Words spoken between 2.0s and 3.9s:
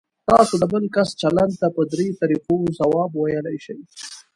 طریقو ځواب ویلی شئ.